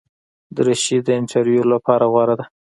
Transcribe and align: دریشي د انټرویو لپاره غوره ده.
دریشي 0.55 0.97
د 1.03 1.07
انټرویو 1.19 1.63
لپاره 1.73 2.05
غوره 2.11 2.35
ده. 2.39 2.45